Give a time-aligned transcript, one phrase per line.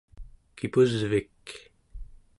[0.57, 1.45] kipusvik